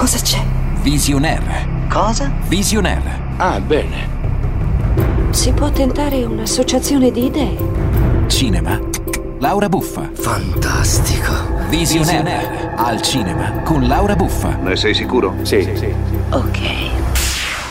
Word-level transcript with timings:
Cosa 0.00 0.18
c'è? 0.18 0.42
Visionaire. 0.80 1.86
Cosa? 1.90 2.32
Visionaire. 2.48 3.20
Ah, 3.36 3.60
bene. 3.60 4.08
Si 5.28 5.52
può 5.52 5.70
tentare 5.70 6.24
un'associazione 6.24 7.10
di 7.10 7.26
idee. 7.26 7.58
Cinema. 8.26 8.80
Laura 9.40 9.68
Buffa. 9.68 10.08
Fantastico. 10.14 11.34
Visionaire. 11.68 12.72
Al 12.76 13.02
cinema 13.02 13.60
con 13.60 13.86
Laura 13.86 14.16
Buffa. 14.16 14.56
Ne 14.62 14.74
sei 14.74 14.94
sicuro? 14.94 15.34
Sì, 15.42 15.68
sì. 15.74 15.92
Ok. 16.30 16.58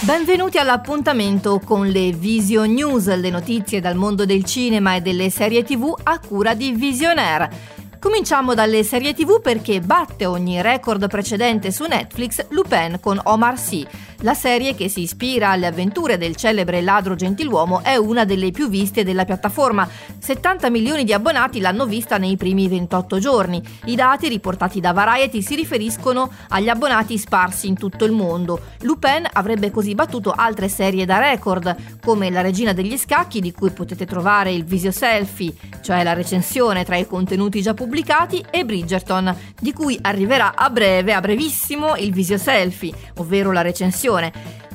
Benvenuti 0.00 0.58
all'appuntamento 0.58 1.60
con 1.60 1.86
le 1.86 2.10
Vision 2.10 2.72
News, 2.72 3.06
le 3.14 3.30
notizie 3.30 3.80
dal 3.80 3.94
mondo 3.94 4.26
del 4.26 4.42
cinema 4.42 4.96
e 4.96 5.00
delle 5.00 5.30
serie 5.30 5.62
TV 5.62 5.94
a 6.02 6.18
cura 6.18 6.54
di 6.54 6.72
Visionaire. 6.72 7.76
Cominciamo 8.06 8.54
dalle 8.54 8.84
serie 8.84 9.14
TV 9.14 9.40
perché 9.40 9.80
batte 9.80 10.26
ogni 10.26 10.62
record 10.62 11.08
precedente 11.08 11.72
su 11.72 11.86
Netflix 11.86 12.46
Lupin 12.50 13.00
con 13.00 13.20
Omar 13.24 13.58
Sy. 13.58 13.84
La 14.20 14.32
serie 14.32 14.74
che 14.74 14.88
si 14.88 15.02
ispira 15.02 15.50
alle 15.50 15.66
avventure 15.66 16.16
del 16.16 16.36
celebre 16.36 16.80
ladro 16.80 17.14
gentiluomo 17.14 17.82
è 17.82 17.96
una 17.96 18.24
delle 18.24 18.50
più 18.50 18.70
viste 18.70 19.04
della 19.04 19.26
piattaforma. 19.26 19.86
70 20.18 20.70
milioni 20.70 21.04
di 21.04 21.12
abbonati 21.12 21.60
l'hanno 21.60 21.84
vista 21.84 22.16
nei 22.16 22.34
primi 22.36 22.66
28 22.66 23.18
giorni. 23.18 23.62
I 23.84 23.94
dati 23.94 24.28
riportati 24.28 24.80
da 24.80 24.92
Variety 24.92 25.42
si 25.42 25.54
riferiscono 25.54 26.30
agli 26.48 26.70
abbonati 26.70 27.18
sparsi 27.18 27.66
in 27.66 27.76
tutto 27.76 28.06
il 28.06 28.12
mondo. 28.12 28.60
Lupin 28.80 29.28
avrebbe 29.30 29.70
così 29.70 29.94
battuto 29.94 30.32
altre 30.34 30.68
serie 30.68 31.04
da 31.04 31.18
record, 31.18 31.76
come 32.02 32.30
La 32.30 32.40
regina 32.40 32.72
degli 32.72 32.96
scacchi, 32.96 33.40
di 33.40 33.52
cui 33.52 33.70
potete 33.70 34.06
trovare 34.06 34.50
il 34.50 34.64
visio 34.64 34.92
selfie, 34.92 35.52
cioè 35.82 36.02
la 36.02 36.14
recensione 36.14 36.84
tra 36.84 36.96
i 36.96 37.06
contenuti 37.06 37.60
già 37.60 37.74
pubblicati, 37.74 38.42
e 38.50 38.64
Bridgerton, 38.64 39.36
di 39.60 39.74
cui 39.74 39.98
arriverà 40.00 40.54
a 40.56 40.70
breve, 40.70 41.12
a 41.12 41.20
brevissimo, 41.20 41.96
il 41.96 42.12
visio 42.12 42.38
selfie, 42.38 42.94
ovvero 43.16 43.52
la 43.52 43.60
recensione 43.60 44.04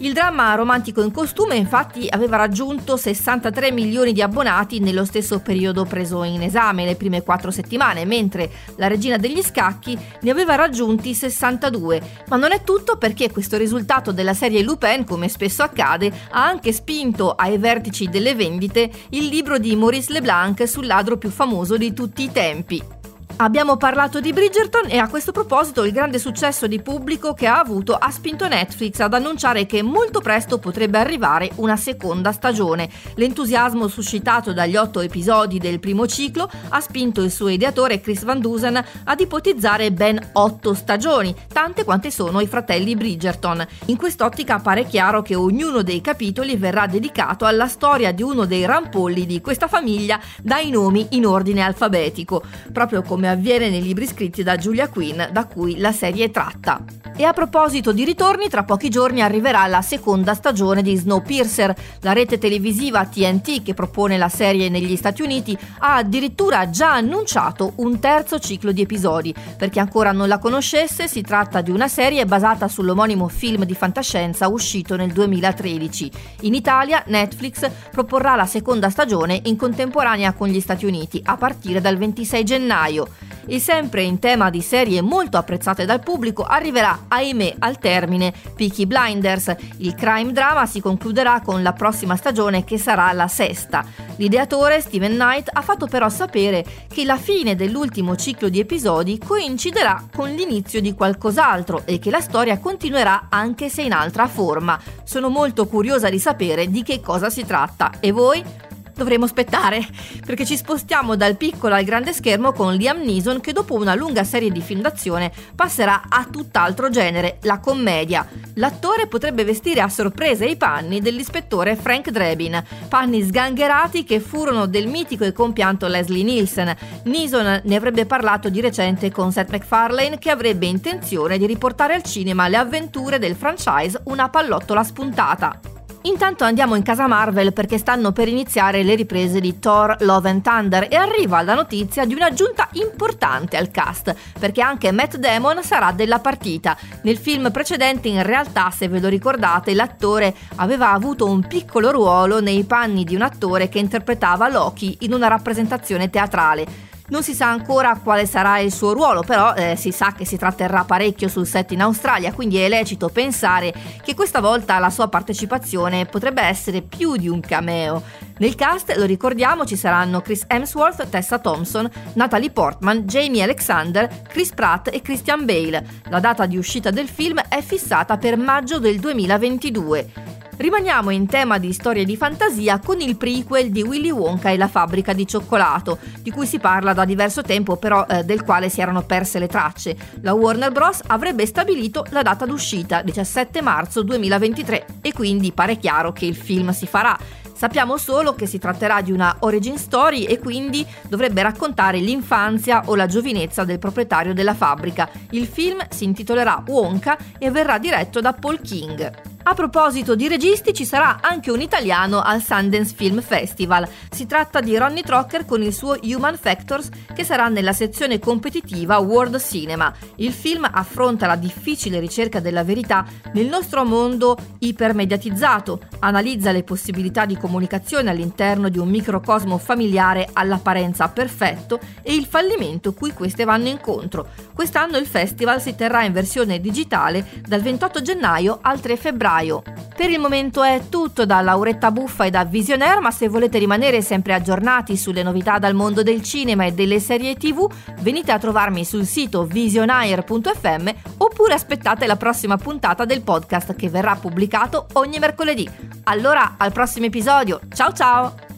il 0.02 0.14
dramma 0.14 0.56
romantico 0.56 1.04
in 1.04 1.12
costume 1.12 1.56
infatti 1.56 2.08
aveva 2.10 2.36
raggiunto 2.36 2.98
63 2.98 3.72
milioni 3.72 4.14
di 4.14 4.22
abbonati 4.24 4.80
nello 4.80 5.06
stesso 5.06 5.40
periodo 5.40 5.86
preso 5.86 6.24
in 6.24 6.42
esame, 6.42 6.86
le 6.86 6.96
prime 6.96 7.22
quattro 7.22 7.52
settimane, 7.52 8.04
mentre 8.04 8.50
La 8.78 8.88
Regina 8.88 9.18
degli 9.18 9.44
Scacchi 9.44 9.96
ne 10.22 10.32
aveva 10.32 10.56
raggiunti 10.56 11.14
62. 11.14 12.02
Ma 12.30 12.36
non 12.36 12.52
è 12.52 12.64
tutto 12.64 12.98
perché 12.98 13.32
questo 13.32 13.58
risultato 13.58 14.12
della 14.12 14.34
serie 14.34 14.64
Lupin, 14.64 15.06
come 15.06 15.30
spesso 15.30 15.62
accade, 15.62 16.12
ha 16.32 16.44
anche 16.44 16.74
spinto 16.74 17.32
ai 17.32 17.60
vertici 17.60 18.10
delle 18.10 18.34
vendite 18.34 18.90
il 19.10 19.28
libro 19.28 19.60
di 19.60 19.76
Maurice 19.76 20.12
Leblanc 20.14 20.68
sul 20.68 20.88
ladro 20.88 21.18
più 21.18 21.30
famoso 21.30 21.78
di 21.78 21.94
tutti 21.94 22.24
i 22.24 22.32
tempi. 22.32 23.01
Abbiamo 23.42 23.76
parlato 23.76 24.20
di 24.20 24.34
Bridgerton 24.34 24.86
e 24.88 25.00
a 25.00 25.10
questo 25.10 25.32
proposito 25.32 25.84
il 25.84 25.92
grande 25.92 26.20
successo 26.20 26.68
di 26.68 26.80
pubblico 26.80 27.34
che 27.34 27.48
ha 27.48 27.58
avuto 27.58 27.96
ha 27.96 28.12
spinto 28.12 28.48
Netflix 28.48 29.00
ad 29.00 29.16
annunciare 29.16 29.66
che 29.66 29.82
molto 29.82 30.22
presto 30.22 30.60
potrebbe 30.60 31.00
arrivare 31.00 31.50
una 31.56 31.76
seconda 31.76 32.34
stagione. 32.34 32.88
L'entusiasmo 33.16 33.88
suscitato 33.88 34.54
dagli 34.54 34.76
otto 34.76 35.00
episodi 35.00 35.58
del 35.58 35.80
primo 35.80 36.06
ciclo 36.06 36.48
ha 36.70 36.80
spinto 36.82 37.24
il 37.24 37.32
suo 37.32 37.48
ideatore 37.48 38.00
Chris 38.00 38.24
Van 38.26 38.40
Dusen 38.40 38.80
ad 39.06 39.20
ipotizzare 39.20 39.92
ben 39.92 40.20
otto 40.34 40.76
stagioni, 40.76 41.36
tante 41.52 41.84
quante 41.84 42.12
sono 42.12 42.42
i 42.42 42.48
fratelli 42.48 42.96
Bridgerton. 42.96 43.66
In 43.86 43.98
quest'ottica 43.98 44.58
appare 44.58 44.86
chiaro 44.86 45.24
che 45.24 45.34
ognuno 45.34 45.82
dei 45.82 46.02
capitoli 46.02 46.58
verrà 46.58 46.86
dedicato 46.86 47.46
alla 47.46 47.68
storia 47.68 48.12
di 48.12 48.22
uno 48.22 48.46
dei 48.46 48.66
rampolli 48.66 49.26
di 49.26 49.42
questa 49.42 49.68
famiglia 49.68 50.20
dai 50.44 50.70
nomi 50.70 51.08
in 51.12 51.26
ordine 51.26 51.62
alfabetico, 51.62 52.44
proprio 52.72 53.02
come 53.02 53.30
avviene 53.32 53.70
nei 53.70 53.82
libri 53.82 54.06
scritti 54.06 54.44
da 54.44 54.58
Julia 54.58 54.88
Quinn, 54.90 55.22
da 55.32 55.46
cui 55.46 55.78
la 55.80 55.92
serie 55.92 56.26
è 56.26 56.32
tratta. 56.32 56.84
E 57.16 57.26
a 57.26 57.34
proposito 57.34 57.92
di 57.92 58.06
ritorni, 58.06 58.48
tra 58.48 58.64
pochi 58.64 58.90
giorni 58.90 59.22
arriverà 59.22 59.68
la 59.68 59.82
seconda 59.82 60.34
stagione 60.34 60.82
di 60.82 60.96
Snowpiercer. 60.96 61.76
La 62.02 62.14
rete 62.14 62.38
televisiva 62.38 63.06
TNT, 63.06 63.62
che 63.62 63.74
propone 63.74 64.18
la 64.18 64.30
serie 64.30 64.70
negli 64.70 64.96
Stati 64.96 65.22
Uniti, 65.22 65.56
ha 65.80 65.98
addirittura 65.98 66.70
già 66.70 66.94
annunciato 66.94 67.74
un 67.76 68.00
terzo 68.00 68.40
ciclo 68.40 68.72
di 68.72 68.82
episodi. 68.82 69.36
Per 69.58 69.70
chi 69.70 69.80
ancora 69.80 70.12
non 70.14 70.28
la 70.28 70.40
conoscesse, 70.40 71.08
si 71.08 71.22
tratta 71.22 71.62
di 71.62 71.70
una 71.70 71.88
serie 71.88 72.26
basata 72.26 72.68
sull'omonimo 72.68 73.28
film 73.28 73.66
di 73.66 73.76
fantascienza 73.76 74.48
uscito 74.48 74.96
nel 74.96 75.12
2013. 75.12 76.12
In 76.42 76.56
Italia, 76.56 77.04
Netflix 77.08 77.70
proporrà 77.92 78.36
la 78.36 78.46
seconda 78.46 78.90
stagione 78.90 79.40
in 79.44 79.58
contemporanea 79.58 80.34
con 80.34 80.48
gli 80.48 80.62
Stati 80.62 80.86
Uniti, 80.86 81.22
a 81.24 81.36
partire 81.38 81.82
dal 81.82 81.98
26 81.98 82.44
gennaio. 82.44 83.08
E 83.46 83.60
sempre 83.60 84.04
in 84.04 84.20
tema 84.20 84.50
di 84.50 84.62
serie 84.62 85.02
molto 85.02 85.38
apprezzate 85.38 85.86
dal 85.86 86.02
pubblico, 86.02 86.44
arriverà, 86.44 87.06
ahimè, 87.08 87.56
al 87.60 87.80
termine 87.80 88.34
Peaky 88.56 88.86
Blinders. 88.86 89.56
Il 89.78 89.96
crime 89.96 90.32
drama 90.32 90.66
si 90.66 90.80
concluderà 90.80 91.42
con 91.42 91.62
la 91.64 91.74
prossima 91.74 92.16
stagione 92.16 92.64
che 92.64 92.78
sarà 92.78 93.12
la 93.14 93.28
sesta. 93.28 93.86
L'ideatore 94.18 94.82
Steven 94.82 95.14
Knight 95.14 95.50
ha 95.52 95.62
fatto 95.62 95.88
però 95.88 96.08
sapere 96.10 96.64
che 96.88 97.04
la 97.06 97.18
fine 97.18 97.56
dell'ultimo 97.56 98.16
ciclo 98.16 98.50
di 98.50 98.60
episodi 98.60 99.18
coinciderà 99.18 100.06
con 100.14 100.30
l'inizio 100.30 100.82
di 100.82 100.94
qualcos'altro 100.94 101.84
e 101.86 102.00
che 102.00 102.12
la 102.12 102.22
storia 102.22 102.60
continuerà 102.60 103.28
anche 103.30 103.70
se 103.70 103.82
in 103.82 103.94
altra 103.94 104.28
forma. 104.28 104.80
Sono 105.04 105.30
molto 105.30 105.68
curiosa 105.68 106.10
di 106.10 106.20
sapere 106.20 106.70
di 106.70 106.84
che 106.84 107.02
cosa 107.02 107.30
si 107.30 107.46
tratta. 107.46 107.92
E 108.00 108.12
voi? 108.12 108.70
Dovremo 109.02 109.26
aspettare, 109.26 109.84
perché 110.24 110.46
ci 110.46 110.56
spostiamo 110.56 111.16
dal 111.16 111.36
piccolo 111.36 111.74
al 111.74 111.84
grande 111.84 112.14
schermo 112.14 112.52
con 112.52 112.76
Liam 112.76 113.02
Neeson 113.02 113.42
che 113.42 113.52
dopo 113.52 113.74
una 113.74 113.96
lunga 113.96 114.24
serie 114.24 114.52
di 114.52 114.62
film 114.62 114.82
d'azione 114.82 115.32
passerà 115.56 116.04
a 116.08 116.28
tutt'altro 116.30 116.90
genere, 116.90 117.40
la 117.42 117.60
commedia. 117.60 118.28
L'attore 118.56 119.08
potrebbe 119.08 119.44
vestire 119.44 119.82
a 119.82 119.90
sorpresa 119.90 120.46
i 120.46 120.56
panni 120.56 121.02
dell'ispettore 121.02 121.76
Frank 121.76 122.12
Drebin, 122.12 122.64
panni 122.88 123.24
sgangherati 123.24 124.04
che 124.04 124.20
furono 124.20 124.68
del 124.68 124.88
mitico 124.88 125.24
e 125.24 125.32
compianto 125.32 125.88
Leslie 125.88 126.24
Nielsen. 126.24 126.76
Neeson 127.06 127.62
ne 127.64 127.76
avrebbe 127.76 128.06
parlato 128.06 128.50
di 128.50 128.62
recente 128.62 129.12
con 129.12 129.32
Seth 129.32 129.50
MacFarlane 129.50 130.20
che 130.20 130.30
avrebbe 130.30 130.68
intenzione 130.68 131.40
di 131.40 131.48
riportare 131.48 131.96
al 131.96 132.04
cinema 132.04 132.48
le 132.48 132.58
avventure 132.58 133.18
del 133.18 133.36
franchise 133.36 134.00
Una 134.04 134.30
pallottola 134.30 134.84
spuntata. 134.84 135.81
Intanto 136.04 136.46
andiamo 136.46 136.74
in 136.74 136.82
casa 136.82 137.06
Marvel 137.06 137.54
perché 137.54 137.78
stanno 137.78 138.12
per 138.12 138.28
iniziare 138.28 138.82
le 138.82 138.96
riprese 138.96 139.40
di 139.40 139.60
Thor 139.60 139.98
Love 140.00 140.30
and 140.32 140.42
Thunder 140.42 140.88
e 140.90 140.96
arriva 140.96 141.44
la 141.44 141.54
notizia 141.54 142.06
di 142.06 142.16
un'aggiunta 142.16 142.70
importante 142.74 143.56
al 143.56 143.70
cast, 143.70 144.16
perché 144.40 144.62
anche 144.62 144.92
Matt 144.92 145.18
Damon 145.18 145.62
sarà 145.62 145.92
della 145.92 146.18
partita. 146.18 146.76
Nel 147.04 147.18
film 147.18 147.52
precedente 147.52 148.08
in 148.08 148.24
realtà, 148.24 148.72
se 148.72 148.88
ve 148.88 149.00
lo 149.00 149.10
ricordate, 149.10 149.76
l'attore 149.76 150.34
aveva 150.56 150.92
avuto 150.92 151.28
un 151.28 151.46
piccolo 151.46 151.92
ruolo 151.92 152.42
nei 152.42 152.64
panni 152.64 153.04
di 153.04 153.14
un 153.14 153.22
attore 153.22 153.70
che 153.70 153.78
interpretava 153.78 154.50
Loki 154.50 154.98
in 155.02 155.14
una 155.14 155.28
rappresentazione 155.28 156.10
teatrale. 156.10 156.90
Non 157.12 157.24
si 157.24 157.34
sa 157.34 157.50
ancora 157.50 158.00
quale 158.02 158.26
sarà 158.26 158.60
il 158.60 158.72
suo 158.72 158.94
ruolo, 158.94 159.22
però 159.22 159.54
eh, 159.54 159.76
si 159.76 159.92
sa 159.92 160.14
che 160.14 160.26
si 160.26 160.38
tratterrà 160.38 160.86
parecchio 160.86 161.28
sul 161.28 161.46
set 161.46 161.74
in 161.74 161.82
Australia, 161.82 162.32
quindi 162.32 162.56
è 162.58 162.70
lecito 162.70 163.10
pensare 163.10 163.74
che 164.02 164.16
questa 164.16 164.40
volta 164.40 164.80
la 164.80 164.90
sua 164.90 165.10
partecipazione 165.10 166.06
potrebbe 166.06 166.42
essere 166.42 166.82
più 166.82 167.18
di 167.18 167.28
un 167.28 167.42
cameo. 167.42 168.02
Nel 168.38 168.56
cast, 168.56 168.96
lo 168.96 169.04
ricordiamo, 169.04 169.66
ci 169.66 169.76
saranno 169.76 170.22
Chris 170.22 170.46
Hemsworth, 170.48 171.10
Tessa 171.10 171.38
Thompson, 171.40 171.90
Natalie 172.14 172.50
Portman, 172.50 173.02
Jamie 173.02 173.44
Alexander, 173.44 174.22
Chris 174.30 174.54
Pratt 174.54 174.88
e 174.88 175.02
Christian 175.02 175.44
Bale. 175.44 175.86
La 176.10 176.22
data 176.22 176.46
di 176.46 176.58
uscita 176.58 176.92
del 176.92 177.10
film 177.10 177.42
è 177.50 177.62
fissata 177.62 178.18
per 178.18 178.38
maggio 178.38 178.80
del 178.80 179.02
2022. 179.02 180.31
Rimaniamo 180.62 181.10
in 181.10 181.26
tema 181.26 181.58
di 181.58 181.74
storie 181.74 182.06
di 182.06 182.16
fantasia 182.16 182.78
con 182.78 183.02
il 183.02 183.16
prequel 183.16 183.72
di 183.72 183.82
Willy 183.82 184.12
Wonka 184.12 184.52
e 184.52 184.58
la 184.58 184.68
fabbrica 184.68 185.12
di 185.12 185.26
cioccolato, 185.26 185.98
di 186.20 186.30
cui 186.30 186.46
si 186.46 186.60
parla 186.60 186.94
da 186.94 187.04
diverso 187.04 187.42
tempo 187.42 187.78
però 187.78 188.06
eh, 188.06 188.24
del 188.24 188.44
quale 188.44 188.70
si 188.70 188.80
erano 188.80 189.02
perse 189.02 189.40
le 189.40 189.48
tracce. 189.48 189.98
La 190.22 190.36
Warner 190.36 190.72
Bros. 190.72 191.02
avrebbe 191.08 191.48
stabilito 191.48 192.06
la 192.12 192.22
data 192.22 192.46
d'uscita, 192.46 193.02
17 193.02 193.60
marzo 193.64 194.04
2023, 194.04 194.86
e 195.02 195.12
quindi 195.14 195.52
pare 195.52 195.78
chiaro 195.78 196.12
che 196.12 196.28
il 196.28 196.36
film 196.36 196.70
si 196.70 196.86
farà. 196.86 197.18
Sappiamo 197.56 197.98
solo 197.98 198.36
che 198.36 198.46
si 198.46 198.60
tratterà 198.60 199.02
di 199.02 199.12
una 199.12 199.38
origin 199.40 199.80
story 199.80 200.26
e 200.26 200.38
quindi 200.38 200.86
dovrebbe 201.08 201.42
raccontare 201.42 201.98
l'infanzia 201.98 202.84
o 202.86 202.96
la 202.96 203.08
giovinezza 203.08 203.64
del 203.64 203.80
proprietario 203.80 204.36
della 204.36 204.54
fabbrica. 204.54 205.10
Il 205.32 205.48
film 205.48 205.80
si 205.90 206.04
intitolerà 206.04 206.64
Wonka 206.68 207.18
e 207.40 207.50
verrà 207.50 207.80
diretto 207.80 208.22
da 208.22 208.34
Paul 208.34 208.62
King. 208.62 209.32
A 209.44 209.56
proposito 209.56 210.14
di 210.14 210.28
registi, 210.28 210.72
ci 210.72 210.86
sarà 210.86 211.18
anche 211.20 211.50
un 211.50 211.62
italiano 211.62 212.22
al 212.22 212.44
Sundance 212.44 212.94
Film 212.96 213.22
Festival. 213.22 213.90
Si 214.12 214.28
tratta 214.28 214.60
di 214.62 214.78
Ronnie 214.78 215.02
Trocker 215.02 215.46
con 215.46 215.64
il 215.64 215.74
suo 215.74 215.98
Human 216.04 216.38
Factors, 216.38 216.90
che 217.12 217.24
sarà 217.24 217.48
nella 217.48 217.74
sezione 217.74 218.20
competitiva 218.20 219.00
World 219.00 219.42
Cinema. 219.42 219.92
Il 220.18 220.32
film 220.32 220.70
affronta 220.72 221.26
la 221.26 221.36
difficile 221.36 222.00
ricerca 222.00 222.40
della 222.40 222.64
verità 222.64 223.04
nel 223.34 223.48
nostro 223.48 223.84
mondo 223.84 224.38
ipermediatizzato, 224.60 225.82
analizza 226.00 226.52
le 226.52 226.62
possibilità 226.62 227.26
di 227.26 227.36
comunicazione 227.36 228.12
all'interno 228.12 228.70
di 228.70 228.78
un 228.78 228.90
microcosmo 228.90 229.58
familiare 229.58 230.30
all'apparenza 230.34 231.10
perfetto 231.10 231.80
e 232.04 232.14
il 232.14 232.26
fallimento 232.26 232.94
cui 232.94 233.12
queste 233.12 233.44
vanno 233.44 233.70
incontro. 233.70 234.28
Quest'anno 234.54 234.98
il 234.98 235.08
festival 235.08 235.60
si 235.60 235.74
terrà 235.74 236.04
in 236.04 236.14
versione 236.14 236.62
digitale 236.62 237.28
dal 237.44 237.62
28 237.62 238.02
gennaio 238.04 238.60
al 238.62 238.80
3 238.80 238.98
febbraio 238.98 239.30
febbraio. 239.32 239.64
Per 239.96 240.10
il 240.10 240.20
momento 240.20 240.64
è 240.64 240.84
tutto 240.90 241.26
da 241.26 241.42
Lauretta 241.42 241.92
Buffa 241.92 242.26
e 242.26 242.30
da 242.30 242.44
Visionaire, 242.44 243.00
ma 243.00 243.12
se 243.12 243.28
volete 243.28 243.58
rimanere 243.60 244.02
sempre 244.02 244.34
aggiornati 244.34 244.98
sulle 244.98 245.24
novità 245.24 245.60
dal 245.60 245.76
mondo 245.76 246.04
del 246.04 246.22
cinema 246.24 246.66
e 246.66 246.74
delle 246.74 247.00
serie 247.00 247.36
tv, 247.36 247.70
venite 248.00 248.32
a 248.32 248.40
trovarmi 248.40 248.84
sul 248.84 249.06
sito 249.06 249.46
visionaire.fm 249.46 250.90
oppure 251.18 251.54
aspettate 251.54 252.08
la 252.08 252.16
prossima 252.16 252.58
puntata 252.58 253.06
del 253.06 253.22
podcast 253.22 253.76
che 253.76 253.90
verrà 253.90 254.16
pubblicato 254.16 254.88
ogni 254.94 255.20
mercoledì. 255.20 255.70
Allora, 256.06 256.56
al 256.58 256.72
prossimo 256.72 257.06
episodio. 257.06 257.60
Ciao 257.74 257.92
ciao! 257.92 258.51